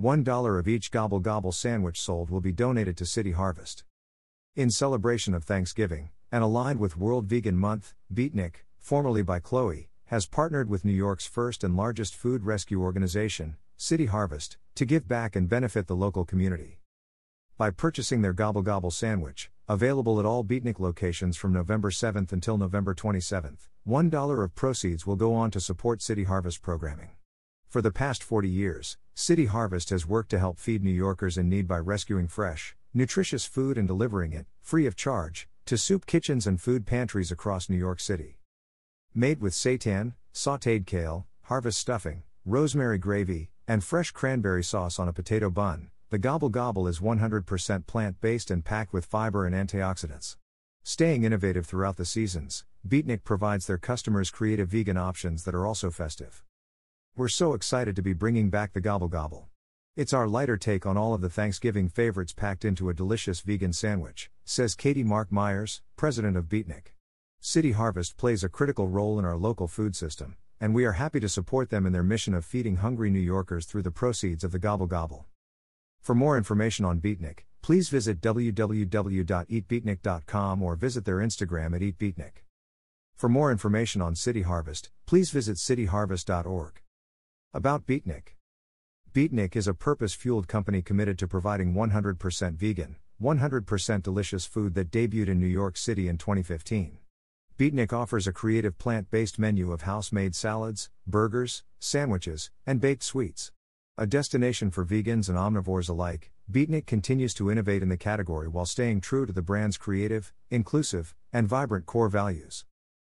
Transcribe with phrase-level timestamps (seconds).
[0.00, 3.82] $1 of each Gobble Gobble sandwich sold will be donated to City Harvest.
[4.54, 10.24] In celebration of Thanksgiving, and aligned with World Vegan Month, Beatnic, formerly by Chloe, has
[10.24, 15.34] partnered with New York's first and largest food rescue organization, City Harvest, to give back
[15.34, 16.78] and benefit the local community.
[17.56, 22.56] By purchasing their Gobble Gobble sandwich, available at all Beatnic locations from November 7th until
[22.56, 27.10] November 27th, $1 of proceeds will go on to support City Harvest programming.
[27.68, 31.48] For the past 40 years, City Harvest has worked to help feed New Yorkers in
[31.48, 36.46] need by rescuing fresh, nutritious food and delivering it, free of charge, to soup kitchens
[36.46, 38.38] and food pantries across New York City.
[39.16, 45.12] Made with seitan, sauteed kale, harvest stuffing, rosemary gravy, and fresh cranberry sauce on a
[45.12, 50.36] potato bun, the Gobble Gobble is 100% plant based and packed with fiber and antioxidants.
[50.84, 55.90] Staying innovative throughout the seasons, Beatnic provides their customers creative vegan options that are also
[55.90, 56.44] festive.
[57.16, 59.48] We're so excited to be bringing back the Gobble Gobble.
[59.96, 63.72] It's our lighter take on all of the Thanksgiving favorites packed into a delicious vegan
[63.72, 66.94] sandwich, says Katie Mark Myers, president of Beatnic.
[67.40, 71.18] City Harvest plays a critical role in our local food system, and we are happy
[71.18, 74.52] to support them in their mission of feeding hungry New Yorkers through the proceeds of
[74.52, 75.26] the Gobble Gobble.
[76.00, 82.44] For more information on Beatnic, please visit www.eatbeatnic.com or visit their Instagram at eatbeatnic.
[83.16, 86.80] For more information on City Harvest, please visit cityharvest.org.
[87.58, 88.36] About Beatnic
[89.12, 94.92] Beatnic is a purpose fueled company committed to providing 100% vegan, 100% delicious food that
[94.92, 96.98] debuted in New York City in 2015.
[97.58, 103.02] Beatnic offers a creative plant based menu of house made salads, burgers, sandwiches, and baked
[103.02, 103.50] sweets.
[103.96, 108.66] A destination for vegans and omnivores alike, Beatnic continues to innovate in the category while
[108.66, 112.64] staying true to the brand's creative, inclusive, and vibrant core values.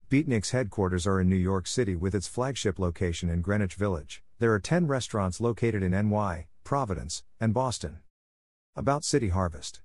[0.10, 4.24] Beatnic's headquarters are in New York City with its flagship location in Greenwich Village.
[4.40, 8.00] There are 10 restaurants located in NY, Providence, and Boston.
[8.74, 9.82] About City Harvest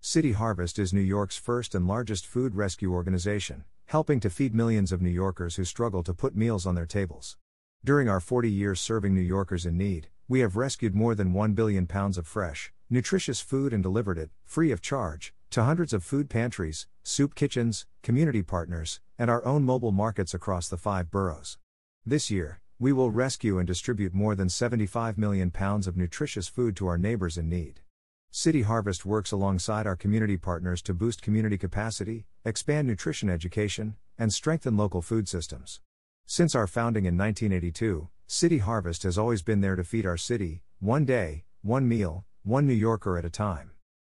[0.00, 4.90] City Harvest is New York's first and largest food rescue organization, helping to feed millions
[4.90, 7.36] of New Yorkers who struggle to put meals on their tables.
[7.84, 11.52] During our 40 years serving New Yorkers in need, we have rescued more than 1
[11.52, 16.02] billion pounds of fresh, nutritious food and delivered it, free of charge, to hundreds of
[16.02, 21.56] food pantries, soup kitchens, community partners, and our own mobile markets across the five boroughs.
[22.04, 26.76] This year, we will rescue and distribute more than 75 million pounds of nutritious food
[26.76, 27.80] to our neighbors in need.
[28.30, 34.30] City Harvest works alongside our community partners to boost community capacity, expand nutrition education, and
[34.30, 35.80] strengthen local food systems.
[36.26, 40.62] Since our founding in 1982, City Harvest has always been there to feed our city,
[40.78, 43.70] one day, one meal, one New Yorker at a time.